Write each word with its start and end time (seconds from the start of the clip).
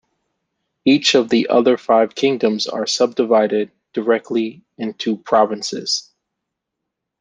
Each 0.83 1.13
of 1.13 1.29
the 1.29 1.49
other 1.49 1.77
five 1.77 2.15
kingdoms 2.15 2.65
are 2.65 2.87
subdivided 2.87 3.71
directly 3.93 4.63
into 4.75 5.15
provinces. 5.15 6.09